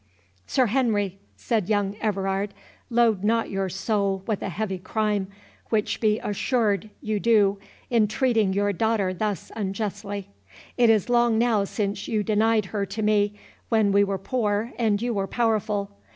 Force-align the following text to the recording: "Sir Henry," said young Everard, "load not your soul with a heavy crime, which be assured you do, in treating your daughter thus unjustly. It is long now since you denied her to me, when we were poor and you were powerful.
"Sir 0.47 0.65
Henry," 0.65 1.19
said 1.37 1.69
young 1.69 1.95
Everard, 2.01 2.55
"load 2.89 3.23
not 3.23 3.51
your 3.51 3.69
soul 3.69 4.23
with 4.25 4.41
a 4.41 4.49
heavy 4.49 4.79
crime, 4.79 5.27
which 5.69 6.01
be 6.01 6.17
assured 6.23 6.89
you 7.03 7.19
do, 7.19 7.59
in 7.91 8.07
treating 8.07 8.51
your 8.51 8.73
daughter 8.73 9.13
thus 9.13 9.51
unjustly. 9.55 10.29
It 10.75 10.89
is 10.89 11.07
long 11.07 11.37
now 11.37 11.65
since 11.65 12.07
you 12.07 12.23
denied 12.23 12.65
her 12.73 12.83
to 12.87 13.03
me, 13.03 13.35
when 13.69 13.91
we 13.91 14.03
were 14.03 14.17
poor 14.17 14.71
and 14.79 14.99
you 14.99 15.13
were 15.13 15.27
powerful. 15.27 15.91